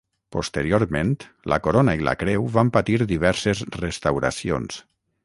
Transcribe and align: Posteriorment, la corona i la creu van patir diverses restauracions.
Posteriorment, 0.35 1.11
la 1.53 1.59
corona 1.67 1.95
i 1.99 2.01
la 2.07 2.15
creu 2.21 2.47
van 2.55 2.71
patir 2.79 2.97
diverses 3.13 3.63
restauracions. 3.77 4.81